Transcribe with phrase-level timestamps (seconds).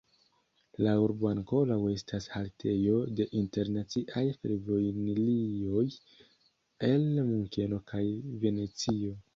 [0.85, 1.59] La urbo ankaŭ
[1.91, 5.87] estas haltejo de internaciaj fervojlinioj
[6.91, 8.05] el Munkeno kaj
[8.47, 9.19] Venecio.